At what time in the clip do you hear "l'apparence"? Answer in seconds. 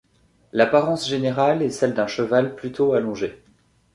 0.51-1.07